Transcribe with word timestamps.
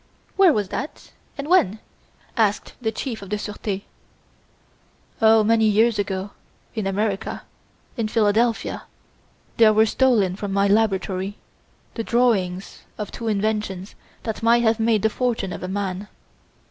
"Where 0.35 0.51
was 0.51 0.69
that, 0.69 1.11
and 1.37 1.47
when?" 1.47 1.77
asked 2.35 2.73
the 2.81 2.91
Chief 2.91 3.21
of 3.21 3.29
the 3.29 3.37
Surete. 3.37 3.83
"Oh! 5.21 5.43
many 5.43 5.65
years 5.65 5.99
ago, 5.99 6.31
in 6.73 6.87
America, 6.87 7.43
in 7.97 8.07
Philadelphia. 8.07 8.85
There 9.57 9.73
were 9.73 9.85
stolen 9.85 10.35
from 10.35 10.51
my 10.53 10.65
laboratory 10.67 11.37
the 11.93 12.03
drawings 12.03 12.81
of 12.97 13.11
two 13.11 13.27
inventions 13.27 13.93
that 14.23 14.41
might 14.41 14.63
have 14.63 14.79
made 14.79 15.03
the 15.03 15.09
fortune 15.11 15.53
of 15.53 15.61
a 15.61 15.67
man. 15.67 16.07